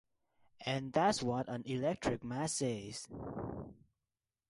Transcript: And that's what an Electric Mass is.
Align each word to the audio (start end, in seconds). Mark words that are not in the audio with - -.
And 0.61 0.93
that's 0.93 1.21
what 1.21 1.47
an 1.47 1.61
Electric 1.63 2.23
Mass 2.23 2.59
is. 2.63 3.07